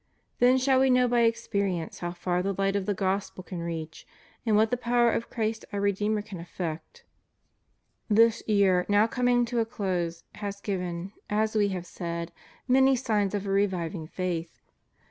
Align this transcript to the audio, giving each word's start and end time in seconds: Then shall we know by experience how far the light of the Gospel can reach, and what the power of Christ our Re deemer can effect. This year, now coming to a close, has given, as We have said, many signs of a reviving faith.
Then 0.39 0.57
shall 0.57 0.79
we 0.79 0.89
know 0.89 1.07
by 1.07 1.19
experience 1.25 1.99
how 1.99 2.13
far 2.13 2.41
the 2.41 2.55
light 2.57 2.75
of 2.75 2.87
the 2.87 2.93
Gospel 2.95 3.43
can 3.43 3.59
reach, 3.59 4.07
and 4.47 4.55
what 4.55 4.71
the 4.71 4.75
power 4.75 5.11
of 5.11 5.29
Christ 5.29 5.63
our 5.71 5.79
Re 5.79 5.91
deemer 5.91 6.23
can 6.23 6.39
effect. 6.39 7.05
This 8.09 8.41
year, 8.47 8.83
now 8.89 9.05
coming 9.05 9.45
to 9.45 9.59
a 9.59 9.65
close, 9.67 10.23
has 10.33 10.59
given, 10.59 11.13
as 11.29 11.55
We 11.55 11.67
have 11.67 11.85
said, 11.85 12.31
many 12.67 12.95
signs 12.95 13.35
of 13.35 13.45
a 13.45 13.51
reviving 13.51 14.07
faith. 14.07 14.59